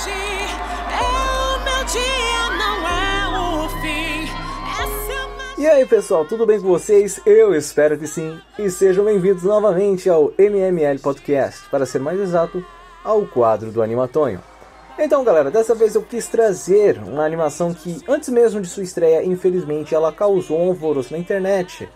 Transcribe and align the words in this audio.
hoje 0.00 0.10
é 0.10 1.02
o 1.02 1.60
meu 1.64 1.84
dia, 1.84 2.56
não 2.56 2.88
é 2.88 3.64
o 3.64 3.68
fim. 3.80 4.30
É. 5.58 5.60
E 5.60 5.66
aí 5.66 5.86
pessoal, 5.86 6.24
tudo 6.24 6.46
bem 6.46 6.60
com 6.60 6.68
vocês? 6.68 7.20
Eu 7.26 7.54
espero 7.54 7.98
que 7.98 8.06
sim. 8.06 8.40
E 8.58 8.70
sejam 8.70 9.04
bem-vindos 9.04 9.42
novamente 9.42 10.08
ao 10.08 10.32
MML 10.38 10.98
Podcast, 11.00 11.68
para 11.70 11.84
ser 11.84 11.98
mais 11.98 12.18
exato, 12.18 12.64
ao 13.04 13.26
quadro 13.26 13.70
do 13.70 13.82
Animatonho. 13.82 14.40
Então 14.98 15.22
galera, 15.22 15.50
dessa 15.50 15.74
vez 15.74 15.94
eu 15.94 16.02
quis 16.02 16.28
trazer 16.28 16.98
uma 16.98 17.24
animação 17.24 17.74
que, 17.74 18.02
antes 18.08 18.28
mesmo 18.30 18.60
de 18.60 18.68
sua 18.68 18.82
estreia, 18.82 19.24
infelizmente 19.24 19.94
ela 19.94 20.12
causou 20.12 20.60
um 20.60 20.68
alvoroço 20.68 21.12
na 21.12 21.18
internet. 21.18 21.88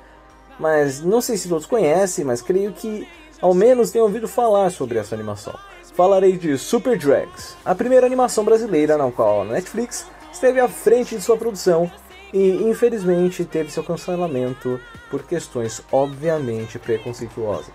Mas 0.59 1.01
não 1.01 1.21
sei 1.21 1.37
se 1.37 1.49
todos 1.49 1.67
conhecem, 1.67 2.25
mas 2.25 2.43
creio 2.43 2.73
que 2.73 3.09
ao 3.41 3.55
menos 3.55 3.91
tenham 3.91 4.07
ouvido 4.07 4.29
falar 4.29 4.71
sobre 4.71 4.99
essa 4.99 5.15
animação. 5.15 5.55
Falarei 5.95 6.37
de 6.37 6.59
Super 6.59 6.99
Drags, 6.99 7.57
a 7.65 7.73
primeira 7.73 8.05
animação 8.05 8.45
brasileira 8.45 8.99
na 8.99 9.13
qual 9.13 9.43
a 9.43 9.45
Netflix 9.45 10.05
esteve 10.33 10.59
à 10.59 10.69
frente 10.69 11.15
de 11.15 11.23
sua 11.23 11.37
produção 11.37 11.91
e 12.33 12.65
infelizmente 12.65 13.45
teve 13.45 13.71
seu 13.71 13.85
cancelamento 13.85 14.81
por 15.09 15.23
questões 15.23 15.81
obviamente 15.93 16.81
preconceituosas. 16.81 17.75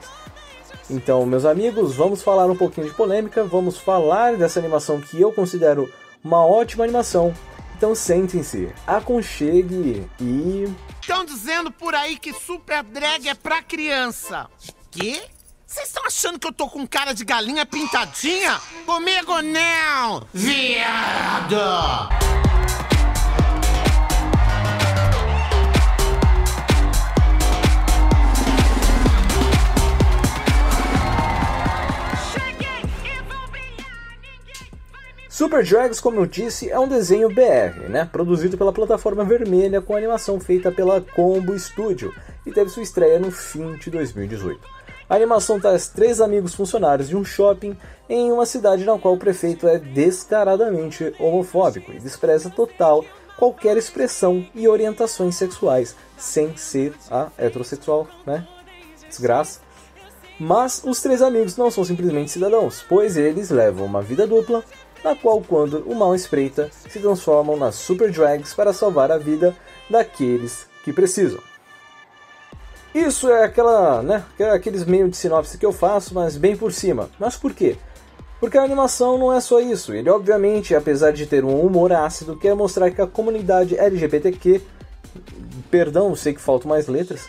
Então, 0.89 1.25
meus 1.25 1.45
amigos, 1.45 1.95
vamos 1.95 2.21
falar 2.21 2.47
um 2.47 2.57
pouquinho 2.57 2.87
de 2.87 2.93
polêmica, 2.93 3.45
vamos 3.45 3.77
falar 3.77 4.35
dessa 4.35 4.59
animação 4.59 4.99
que 4.99 5.21
eu 5.21 5.31
considero 5.31 5.89
uma 6.21 6.45
ótima 6.45 6.83
animação. 6.83 7.33
Então 7.77 7.95
sentem-se, 7.95 8.69
aconchegue 8.85 10.05
e. 10.19 10.67
Estão 10.99 11.23
dizendo 11.23 11.71
por 11.71 11.95
aí 11.95 12.17
que 12.17 12.33
Super 12.33 12.83
Drag 12.83 13.29
é 13.29 13.33
pra 13.33 13.61
criança. 13.61 14.49
Quê? 14.91 15.21
Achando 16.19 16.37
que 16.37 16.47
eu 16.47 16.51
tô 16.51 16.67
com 16.67 16.85
cara 16.85 17.13
de 17.13 17.23
galinha 17.23 17.65
pintadinha? 17.65 18.59
Comigo 18.85 19.41
não, 19.41 20.27
viado! 20.33 21.55
Super 35.29 35.63
Drags, 35.63 36.01
como 36.01 36.19
eu 36.19 36.25
disse, 36.25 36.69
é 36.69 36.77
um 36.77 36.89
desenho 36.89 37.29
BR, 37.29 37.87
né? 37.87 38.03
Produzido 38.03 38.57
pela 38.57 38.73
plataforma 38.73 39.23
vermelha 39.23 39.79
com 39.79 39.95
animação 39.95 40.37
feita 40.37 40.69
pela 40.69 40.99
Combo 40.99 41.57
Studio 41.57 42.13
e 42.45 42.51
teve 42.51 42.69
sua 42.69 42.83
estreia 42.83 43.17
no 43.19 43.31
fim 43.31 43.77
de 43.77 43.89
2018. 43.89 44.79
A 45.09 45.15
animação 45.15 45.59
traz 45.59 45.87
três 45.87 46.21
amigos 46.21 46.53
funcionários 46.53 47.09
de 47.09 47.17
um 47.17 47.25
shopping 47.25 47.75
em 48.07 48.31
uma 48.31 48.45
cidade 48.45 48.85
na 48.85 48.99
qual 48.99 49.15
o 49.15 49.19
prefeito 49.19 49.67
é 49.67 49.79
descaradamente 49.79 51.11
homofóbico 51.19 51.91
e 51.91 51.99
despreza 51.99 52.51
total 52.51 53.03
qualquer 53.35 53.75
expressão 53.75 54.45
e 54.53 54.67
orientações 54.67 55.35
sexuais, 55.35 55.95
sem 56.15 56.55
ser 56.55 56.93
a 57.09 57.29
heterossexual, 57.39 58.07
né? 58.23 58.47
Desgraça. 59.07 59.61
Mas 60.39 60.83
os 60.85 61.01
três 61.01 61.23
amigos 61.23 61.57
não 61.57 61.71
são 61.71 61.83
simplesmente 61.83 62.29
cidadãos, 62.29 62.85
pois 62.87 63.17
eles 63.17 63.49
levam 63.49 63.87
uma 63.87 64.03
vida 64.03 64.27
dupla 64.27 64.63
na 65.03 65.15
qual, 65.15 65.41
quando 65.41 65.79
o 65.87 65.95
mal 65.95 66.13
espreita, 66.13 66.69
se 66.71 66.99
transformam 66.99 67.57
nas 67.57 67.75
Super 67.75 68.11
Drags 68.11 68.53
para 68.53 68.73
salvar 68.73 69.11
a 69.11 69.17
vida 69.17 69.55
daqueles 69.89 70.67
que 70.83 70.93
precisam. 70.93 71.48
Isso 72.93 73.29
é 73.29 73.43
aquela, 73.43 74.01
né, 74.01 74.23
aqueles 74.53 74.83
meio 74.83 75.07
de 75.09 75.15
sinopse 75.15 75.57
que 75.57 75.65
eu 75.65 75.71
faço, 75.71 76.13
mas 76.13 76.35
bem 76.35 76.55
por 76.55 76.73
cima. 76.73 77.09
Mas 77.19 77.35
por 77.35 77.53
quê? 77.53 77.77
Porque 78.39 78.57
a 78.57 78.63
animação 78.63 79.17
não 79.17 79.33
é 79.33 79.39
só 79.39 79.59
isso. 79.59 79.93
Ele, 79.93 80.09
obviamente, 80.09 80.73
apesar 80.73 81.11
de 81.11 81.25
ter 81.25 81.43
um 81.43 81.59
humor 81.59 81.91
ácido, 81.91 82.37
quer 82.37 82.55
mostrar 82.55 82.89
que 82.89 83.01
a 83.01 83.07
comunidade 83.07 83.77
LGBTQ, 83.77 84.61
perdão, 85.69 86.15
sei 86.15 86.33
que 86.33 86.41
faltam 86.41 86.69
mais 86.69 86.87
letras, 86.87 87.27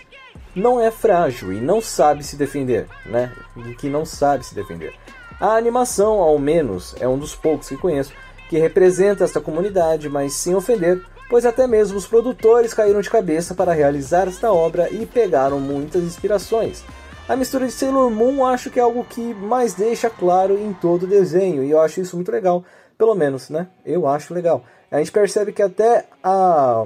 não 0.54 0.80
é 0.80 0.90
frágil 0.90 1.52
e 1.52 1.60
não 1.60 1.80
sabe 1.80 2.24
se 2.24 2.36
defender, 2.36 2.86
né? 3.04 3.32
Que 3.78 3.88
não 3.88 4.04
sabe 4.04 4.46
se 4.46 4.54
defender. 4.54 4.94
A 5.40 5.56
animação, 5.56 6.20
ao 6.20 6.38
menos, 6.38 6.94
é 7.00 7.08
um 7.08 7.18
dos 7.18 7.34
poucos 7.34 7.68
que 7.68 7.76
conheço 7.76 8.12
que 8.48 8.58
representa 8.58 9.22
esta 9.22 9.40
comunidade, 9.40 10.08
mas 10.08 10.34
sem 10.34 10.54
ofender, 10.56 11.00
pois 11.30 11.46
até 11.46 11.66
mesmo 11.66 11.96
os 11.96 12.08
produtores 12.08 12.74
caíram 12.74 13.00
de 13.00 13.08
cabeça 13.08 13.54
para 13.54 13.72
realizar 13.72 14.26
esta 14.26 14.52
obra 14.52 14.91
e 14.91 15.06
pegaram 15.06 15.60
muitas 15.60 16.02
inspirações. 16.02 16.82
A 17.28 17.36
mistura 17.36 17.66
de 17.66 17.72
Sailor 17.72 18.10
Moon 18.10 18.44
acho 18.44 18.68
que 18.70 18.80
é 18.80 18.82
algo 18.82 19.04
que 19.04 19.32
mais 19.34 19.72
deixa 19.72 20.10
claro 20.10 20.58
em 20.58 20.72
todo 20.72 21.04
o 21.04 21.06
desenho, 21.06 21.62
e 21.62 21.70
eu 21.70 21.80
acho 21.80 22.00
isso 22.00 22.16
muito 22.16 22.32
legal, 22.32 22.64
pelo 22.98 23.14
menos, 23.14 23.48
né? 23.48 23.68
Eu 23.86 24.08
acho 24.08 24.34
legal. 24.34 24.64
A 24.91 24.98
gente 24.98 25.12
percebe 25.12 25.52
que 25.52 25.62
até 25.62 26.06
a, 26.20 26.84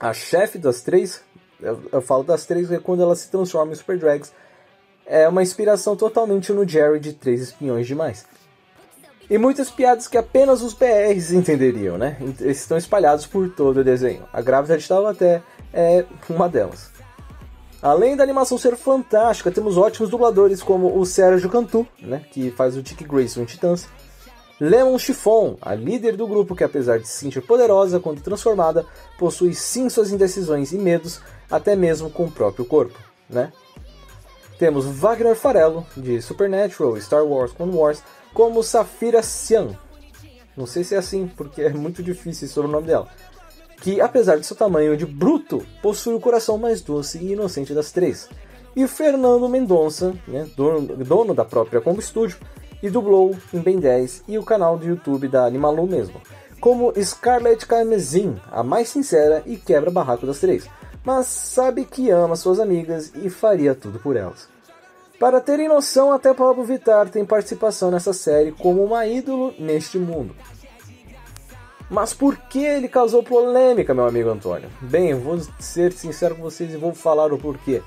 a 0.00 0.12
chefe 0.12 0.58
das 0.58 0.82
três, 0.82 1.22
eu, 1.62 1.80
eu 1.92 2.02
falo 2.02 2.24
das 2.24 2.44
três, 2.44 2.72
é 2.72 2.78
quando 2.78 3.04
ela 3.04 3.14
se 3.14 3.30
transforma 3.30 3.70
em 3.70 3.76
Super 3.76 3.96
Drags, 3.96 4.32
é 5.06 5.28
uma 5.28 5.42
inspiração 5.42 5.94
totalmente 5.94 6.52
no 6.52 6.66
Jerry 6.66 6.98
de 6.98 7.12
Três 7.12 7.40
Espiões 7.40 7.86
Demais. 7.86 8.26
E 9.30 9.38
muitas 9.38 9.70
piadas 9.70 10.08
que 10.08 10.18
apenas 10.18 10.60
os 10.60 10.74
BRs 10.74 11.30
entenderiam, 11.30 11.96
né? 11.96 12.16
Estão 12.40 12.76
espalhados 12.76 13.26
por 13.26 13.48
todo 13.48 13.78
o 13.78 13.84
desenho. 13.84 14.24
A 14.32 14.42
Grávida 14.42 14.76
de 14.76 14.88
Taubaté 14.88 15.40
é 15.72 16.04
uma 16.28 16.48
delas. 16.48 16.90
Além 17.80 18.16
da 18.16 18.24
animação 18.24 18.58
ser 18.58 18.76
fantástica, 18.76 19.52
temos 19.52 19.78
ótimos 19.78 20.10
dubladores 20.10 20.62
como 20.62 20.98
o 20.98 21.06
Sérgio 21.06 21.48
Cantu, 21.48 21.86
né, 21.98 22.22
que 22.30 22.50
faz 22.50 22.76
o 22.76 22.82
Dick 22.82 23.04
Grayson 23.04 23.42
em 23.42 23.44
Titãs, 23.46 23.88
Lemon 24.60 24.98
Chiffon, 24.98 25.56
a 25.62 25.74
líder 25.74 26.14
do 26.14 26.26
grupo 26.26 26.54
que 26.54 26.62
apesar 26.62 26.98
de 26.98 27.08
se 27.08 27.18
sentir 27.18 27.40
poderosa 27.40 27.98
quando 27.98 28.20
transformada, 28.20 28.84
possui 29.18 29.54
sim 29.54 29.88
suas 29.88 30.12
indecisões 30.12 30.72
e 30.72 30.76
medos, 30.76 31.22
até 31.50 31.74
mesmo 31.74 32.10
com 32.10 32.24
o 32.24 32.30
próprio 32.30 32.66
corpo, 32.66 32.98
né? 33.30 33.50
Temos 34.58 34.84
Wagner 34.84 35.34
Farello, 35.34 35.86
de 35.96 36.20
Supernatural 36.20 37.00
Star 37.00 37.24
Wars 37.24 37.52
Clone 37.52 37.74
Wars, 37.74 38.02
como 38.32 38.62
Safira 38.62 39.22
Sian. 39.22 39.76
Não 40.56 40.66
sei 40.66 40.84
se 40.84 40.94
é 40.94 40.98
assim, 40.98 41.30
porque 41.36 41.62
é 41.62 41.70
muito 41.70 42.02
difícil 42.02 42.48
sobre 42.48 42.68
o 42.68 42.72
nome 42.72 42.86
dela. 42.86 43.08
Que, 43.80 44.00
apesar 44.00 44.36
de 44.36 44.46
seu 44.46 44.56
tamanho 44.56 44.96
de 44.96 45.06
bruto, 45.06 45.64
possui 45.82 46.14
o 46.14 46.20
coração 46.20 46.58
mais 46.58 46.82
doce 46.82 47.18
e 47.18 47.32
inocente 47.32 47.72
das 47.72 47.92
três. 47.92 48.28
E 48.76 48.86
Fernando 48.86 49.48
Mendonça, 49.48 50.14
né, 50.28 50.48
dono, 50.56 50.82
dono 50.96 51.34
da 51.34 51.44
própria 51.44 51.80
Combo 51.80 52.02
Studio, 52.02 52.36
e 52.82 52.88
dublou 52.88 53.36
em 53.52 53.58
Ben 53.58 53.78
10 53.78 54.24
e 54.28 54.38
o 54.38 54.42
canal 54.42 54.78
do 54.78 54.86
YouTube 54.86 55.28
da 55.28 55.44
Animalu 55.44 55.86
mesmo, 55.86 56.20
como 56.60 56.92
Scarlett 57.02 57.66
Carmesin, 57.66 58.36
a 58.50 58.62
mais 58.62 58.88
sincera 58.88 59.42
e 59.44 59.56
quebra-barraco 59.56 60.26
das 60.26 60.38
três 60.38 60.66
mas 61.04 61.26
sabe 61.26 61.84
que 61.84 62.10
ama 62.10 62.36
suas 62.36 62.60
amigas 62.60 63.12
e 63.14 63.30
faria 63.30 63.74
tudo 63.74 63.98
por 63.98 64.16
elas. 64.16 64.48
Para 65.20 65.38
terem 65.38 65.68
noção, 65.68 66.14
até 66.14 66.32
Pablo 66.32 66.64
Vittar 66.64 67.10
tem 67.10 67.26
participação 67.26 67.90
nessa 67.90 68.10
série 68.10 68.52
como 68.52 68.82
uma 68.82 69.06
ídolo 69.06 69.52
neste 69.58 69.98
mundo. 69.98 70.34
Mas 71.90 72.14
por 72.14 72.38
que 72.38 72.64
ele 72.64 72.88
causou 72.88 73.22
polêmica, 73.22 73.92
meu 73.92 74.06
amigo 74.06 74.30
Antônio? 74.30 74.70
Bem, 74.80 75.12
vou 75.12 75.38
ser 75.58 75.92
sincero 75.92 76.36
com 76.36 76.40
vocês 76.40 76.72
e 76.72 76.78
vou 76.78 76.94
falar 76.94 77.34
o 77.34 77.38
porquê. 77.38 77.82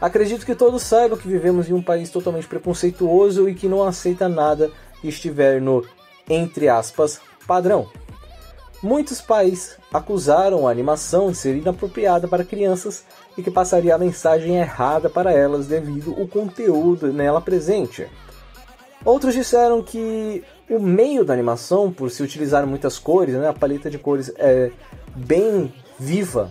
Acredito 0.00 0.46
que 0.46 0.54
todos 0.54 0.82
saibam 0.82 1.18
que 1.18 1.28
vivemos 1.28 1.68
em 1.68 1.74
um 1.74 1.82
país 1.82 2.08
totalmente 2.08 2.48
preconceituoso 2.48 3.46
e 3.46 3.54
que 3.54 3.68
não 3.68 3.82
aceita 3.82 4.26
nada 4.26 4.70
que 5.02 5.08
estiver 5.08 5.60
no, 5.60 5.84
entre 6.30 6.66
aspas, 6.66 7.20
padrão. 7.46 7.90
Muitos 8.82 9.20
pais 9.20 9.76
acusaram 9.92 10.66
a 10.66 10.70
animação 10.70 11.30
de 11.30 11.36
ser 11.36 11.56
inapropriada 11.56 12.26
para 12.26 12.44
crianças 12.44 13.04
e 13.36 13.42
que 13.42 13.50
passaria 13.50 13.94
a 13.94 13.98
mensagem 13.98 14.56
errada 14.56 15.10
para 15.10 15.32
elas 15.32 15.66
devido 15.66 16.14
ao 16.18 16.26
conteúdo 16.26 17.12
nela 17.12 17.42
presente. 17.42 18.06
Outros 19.04 19.34
disseram 19.34 19.82
que 19.82 20.42
o 20.68 20.78
meio 20.78 21.24
da 21.24 21.34
animação, 21.34 21.92
por 21.92 22.10
se 22.10 22.22
utilizar 22.22 22.66
muitas 22.66 22.98
cores, 22.98 23.34
né, 23.34 23.48
a 23.48 23.52
paleta 23.52 23.90
de 23.90 23.98
cores 23.98 24.32
é 24.36 24.70
bem 25.14 25.72
viva, 25.98 26.50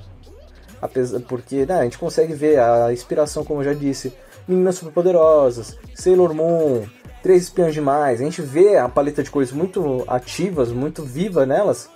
apesar, 0.79 1.19
porque 1.21 1.65
né, 1.65 1.79
a 1.79 1.83
gente 1.83 1.97
consegue 1.97 2.33
ver 2.33 2.59
a 2.59 2.93
inspiração, 2.93 3.43
como 3.43 3.61
eu 3.61 3.65
já 3.65 3.73
disse, 3.73 4.13
Meninas 4.47 4.75
Superpoderosas, 4.75 5.77
Sailor 5.95 6.33
Moon, 6.33 6.85
Três 7.23 7.43
Espiões 7.43 7.73
Demais, 7.73 8.21
a 8.21 8.23
gente 8.23 8.41
vê 8.41 8.77
a 8.77 8.87
paleta 8.87 9.23
de 9.23 9.31
cores 9.31 9.51
muito 9.51 10.03
ativas, 10.07 10.71
muito 10.71 11.03
viva 11.03 11.45
nelas, 11.45 11.89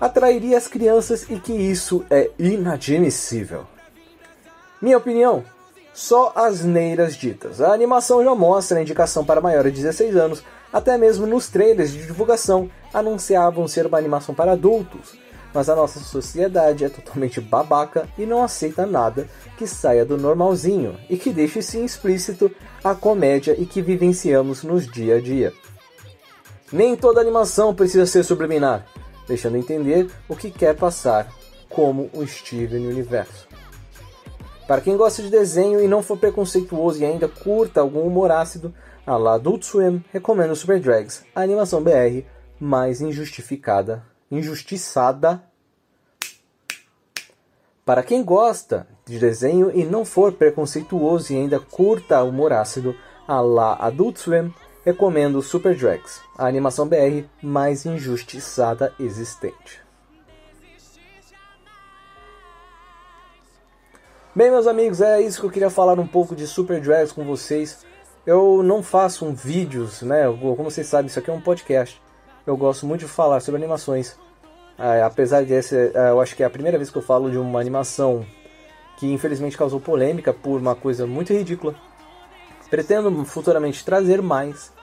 atrairia 0.00 0.56
as 0.58 0.68
crianças 0.68 1.26
e 1.28 1.38
que 1.38 1.52
isso 1.52 2.04
é 2.10 2.30
inadmissível. 2.38 3.66
Minha 4.80 4.98
opinião? 4.98 5.44
Só 5.94 6.32
asneiras 6.34 7.16
ditas. 7.16 7.60
A 7.60 7.72
animação 7.72 8.22
já 8.22 8.34
mostra 8.34 8.78
a 8.78 8.82
indicação 8.82 9.24
para 9.24 9.40
maiores 9.40 9.72
de 9.72 9.80
16 9.80 10.16
anos, 10.16 10.42
até 10.70 10.98
mesmo 10.98 11.26
nos 11.26 11.48
trailers 11.48 11.92
de 11.92 12.06
divulgação 12.06 12.70
anunciavam 12.92 13.66
ser 13.66 13.86
uma 13.86 13.96
animação 13.96 14.34
para 14.34 14.52
adultos. 14.52 15.16
Mas 15.54 15.70
a 15.70 15.74
nossa 15.74 15.98
sociedade 16.00 16.84
é 16.84 16.90
totalmente 16.90 17.40
babaca 17.40 18.06
e 18.18 18.26
não 18.26 18.42
aceita 18.42 18.84
nada 18.84 19.26
que 19.56 19.66
saia 19.66 20.04
do 20.04 20.18
normalzinho 20.18 20.98
e 21.08 21.16
que 21.16 21.32
deixe 21.32 21.62
sim 21.62 21.82
explícito 21.82 22.50
a 22.84 22.94
comédia 22.94 23.54
e 23.58 23.64
que 23.64 23.80
vivenciamos 23.80 24.62
nos 24.62 24.86
dia 24.86 25.16
a 25.16 25.20
dia. 25.20 25.54
Nem 26.70 26.94
toda 26.94 27.20
animação 27.22 27.74
precisa 27.74 28.04
ser 28.04 28.22
subliminar, 28.22 28.84
deixando 29.26 29.56
entender 29.56 30.10
o 30.28 30.36
que 30.36 30.50
quer 30.50 30.76
passar 30.76 31.32
como 31.68 32.10
o 32.12 32.26
Steven 32.26 32.86
Universo. 32.86 33.46
Para 34.66 34.80
quem 34.80 34.96
gosta 34.96 35.22
de 35.22 35.30
desenho 35.30 35.80
e 35.80 35.86
não 35.86 36.02
for 36.02 36.18
preconceituoso 36.18 37.00
e 37.00 37.04
ainda 37.04 37.28
curta 37.28 37.80
algum 37.80 38.00
humor 38.00 38.32
ácido, 38.32 38.74
a 39.06 39.16
la 39.16 39.34
Adult 39.34 39.62
Swim 39.62 40.04
recomendo 40.12 40.56
Super 40.56 40.80
Drags, 40.80 41.24
a 41.32 41.42
animação 41.42 41.80
BR 41.80 42.24
mais 42.58 43.00
injustificada, 43.00 44.04
injustiçada. 44.28 45.40
Para 47.84 48.02
quem 48.02 48.24
gosta 48.24 48.88
de 49.06 49.20
desenho 49.20 49.70
e 49.70 49.84
não 49.84 50.04
for 50.04 50.32
preconceituoso 50.32 51.32
e 51.32 51.36
ainda 51.36 51.60
curta 51.60 52.22
humor 52.24 52.52
ácido, 52.52 52.96
a 53.28 53.40
la 53.40 53.74
Adult 53.74 54.18
Swim 54.18 54.52
recomendo 54.86 55.42
Super 55.42 55.74
Drags, 55.74 56.20
a 56.38 56.46
animação 56.46 56.86
BR 56.86 57.24
mais 57.42 57.84
injustiçada 57.84 58.94
existente. 59.00 59.84
Bem, 64.32 64.48
meus 64.48 64.68
amigos, 64.68 65.00
é 65.00 65.20
isso 65.20 65.40
que 65.40 65.46
eu 65.46 65.50
queria 65.50 65.70
falar 65.70 65.98
um 65.98 66.06
pouco 66.06 66.36
de 66.36 66.46
Super 66.46 66.80
Drags 66.80 67.10
com 67.10 67.24
vocês. 67.24 67.84
Eu 68.24 68.62
não 68.62 68.80
faço 68.80 69.26
um 69.26 69.34
vídeos, 69.34 70.02
né? 70.02 70.24
Como 70.26 70.70
vocês 70.70 70.86
sabem, 70.86 71.06
isso 71.06 71.18
aqui 71.18 71.30
é 71.30 71.32
um 71.32 71.40
podcast. 71.40 72.00
Eu 72.46 72.56
gosto 72.56 72.86
muito 72.86 73.00
de 73.00 73.08
falar 73.08 73.40
sobre 73.40 73.60
animações. 73.60 74.16
É, 74.78 75.02
apesar 75.02 75.44
desse, 75.44 75.74
é, 75.74 76.10
eu 76.10 76.20
acho 76.20 76.36
que 76.36 76.44
é 76.44 76.46
a 76.46 76.50
primeira 76.50 76.78
vez 76.78 76.90
que 76.90 76.98
eu 76.98 77.02
falo 77.02 77.28
de 77.28 77.38
uma 77.38 77.58
animação 77.58 78.24
que 78.98 79.12
infelizmente 79.12 79.58
causou 79.58 79.80
polêmica 79.80 80.32
por 80.32 80.60
uma 80.60 80.76
coisa 80.76 81.08
muito 81.08 81.32
ridícula. 81.32 81.74
Pretendo 82.70 83.24
futuramente 83.24 83.84
trazer 83.84 84.22
mais. 84.22 84.75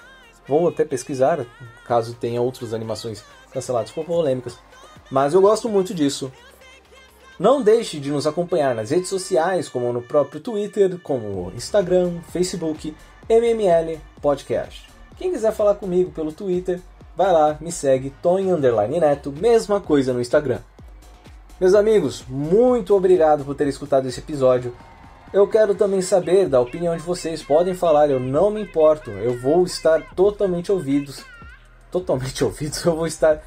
Vou 0.48 0.68
até 0.68 0.84
pesquisar, 0.84 1.46
caso 1.86 2.14
tenha 2.14 2.42
outras 2.42 2.74
animações 2.74 3.24
canceladas 3.52 3.92
por 3.92 4.06
polêmicas. 4.06 4.58
Mas 5.10 5.34
eu 5.34 5.42
gosto 5.42 5.70
muito 5.70 5.94
disso. 5.94 6.32
Não 7.40 7.62
deixe 7.62 8.00
de 8.00 8.12
nos 8.12 8.28
acompanhar 8.28 8.76
nas 8.76 8.92
redes 8.92 9.10
sociais, 9.10 9.68
como 9.68 9.92
no 9.92 10.02
próprio 10.02 10.40
Twitter, 10.40 11.00
como 11.00 11.52
Instagram, 11.56 12.22
Facebook, 12.32 12.96
MML 13.28 14.00
Podcast. 14.22 14.88
Quem 15.18 15.32
quiser 15.32 15.52
falar 15.52 15.76
comigo 15.76 16.12
pelo 16.12 16.32
Twitter, 16.32 16.80
vai 17.16 17.32
lá, 17.32 17.58
me 17.60 17.72
segue, 17.72 18.14
Tony 18.22 18.52
Neto, 19.00 19.32
mesma 19.32 19.80
coisa 19.80 20.14
no 20.14 20.22
Instagram. 20.22 20.60
Meus 21.60 21.74
amigos, 21.76 22.24
muito 22.28 22.96
obrigado 22.96 23.46
por 23.46 23.56
ter 23.56 23.68
escutado 23.68 24.08
esse 24.08 24.20
episódio. 24.20 24.76
Eu 25.34 25.48
quero 25.48 25.74
também 25.74 26.00
saber 26.00 26.48
da 26.48 26.62
opinião 26.62 26.96
de 26.96 27.02
vocês. 27.02 27.42
Podem 27.42 27.74
falar, 27.74 28.08
eu 28.08 28.20
não 28.20 28.52
me 28.52 28.62
importo. 28.62 29.10
Eu 29.10 29.36
vou 29.40 29.64
estar 29.66 30.14
totalmente 30.16 30.72
ouvidos. 30.72 31.26
Totalmente 31.92 32.44
ouvidos, 32.46 32.86
eu 32.86 32.96
vou 32.96 33.08
estar 33.08 33.42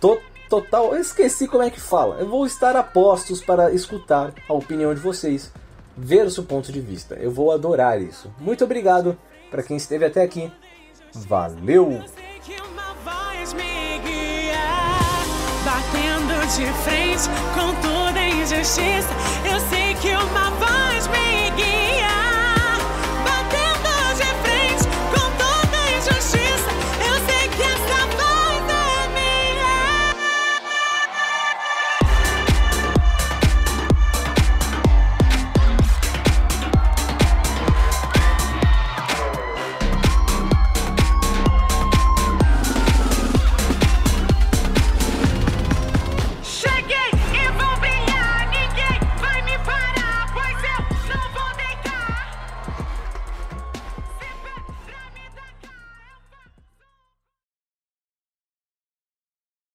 to 0.00 0.18
total. 0.48 0.94
Eu 0.94 1.00
esqueci 1.00 1.46
como 1.46 1.62
é 1.62 1.70
que 1.70 1.78
fala. 1.78 2.16
Eu 2.16 2.26
vou 2.26 2.46
estar 2.46 2.74
a 2.74 2.82
postos 2.82 3.42
para 3.42 3.70
escutar 3.70 4.32
a 4.48 4.54
opinião 4.54 4.94
de 4.94 5.00
vocês, 5.00 5.52
ver 5.94 6.24
o 6.26 6.30
seu 6.30 6.42
ponto 6.44 6.72
de 6.72 6.80
vista. 6.80 7.14
Eu 7.16 7.30
vou 7.30 7.52
adorar 7.52 8.00
isso. 8.00 8.32
Muito 8.38 8.64
obrigado 8.64 9.16
para 9.50 9.62
quem 9.62 9.76
esteve 9.76 10.06
até 10.06 10.22
aqui. 10.22 10.50
Valeu! 11.12 12.02
Batendo 15.62 16.46
de 16.56 16.66
frente 16.82 17.28
com 17.54 17.82
toda 17.82 18.26
injustiça, 18.26 19.10
eu 19.44 19.60
sei 19.68 19.94
que 20.00 20.08
uma 20.08 20.50
voz. 20.52 20.69